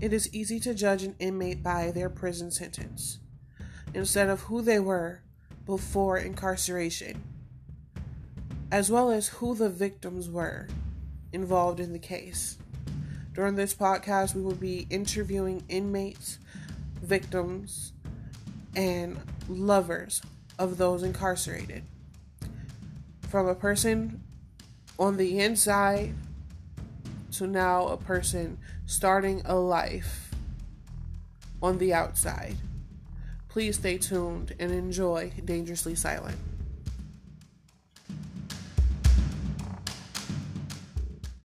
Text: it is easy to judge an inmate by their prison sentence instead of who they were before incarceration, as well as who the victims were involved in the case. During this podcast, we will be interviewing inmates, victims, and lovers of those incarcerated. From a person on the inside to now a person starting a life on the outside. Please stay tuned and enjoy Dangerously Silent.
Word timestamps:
it 0.00 0.12
is 0.12 0.32
easy 0.32 0.58
to 0.60 0.74
judge 0.74 1.02
an 1.02 1.14
inmate 1.18 1.62
by 1.62 1.90
their 1.90 2.08
prison 2.08 2.50
sentence 2.50 3.18
instead 3.94 4.28
of 4.28 4.42
who 4.42 4.62
they 4.62 4.80
were 4.80 5.20
before 5.66 6.16
incarceration, 6.18 7.22
as 8.72 8.90
well 8.90 9.10
as 9.10 9.28
who 9.28 9.54
the 9.54 9.68
victims 9.68 10.28
were 10.28 10.68
involved 11.32 11.80
in 11.80 11.92
the 11.92 11.98
case. 11.98 12.58
During 13.34 13.54
this 13.54 13.74
podcast, 13.74 14.34
we 14.34 14.42
will 14.42 14.54
be 14.54 14.86
interviewing 14.90 15.64
inmates, 15.68 16.38
victims, 17.02 17.92
and 18.74 19.18
lovers 19.48 20.22
of 20.58 20.78
those 20.78 21.02
incarcerated. 21.02 21.84
From 23.28 23.46
a 23.46 23.54
person 23.54 24.22
on 24.98 25.16
the 25.16 25.38
inside 25.40 26.14
to 27.32 27.46
now 27.46 27.88
a 27.88 27.96
person 27.96 28.58
starting 28.86 29.42
a 29.44 29.54
life 29.54 30.30
on 31.62 31.78
the 31.78 31.92
outside. 31.92 32.56
Please 33.48 33.76
stay 33.76 33.98
tuned 33.98 34.54
and 34.58 34.70
enjoy 34.70 35.32
Dangerously 35.44 35.94
Silent. 35.94 36.38